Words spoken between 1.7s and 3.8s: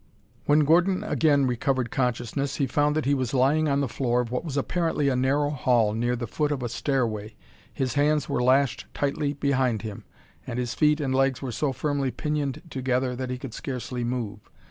consciousness he found that he was lying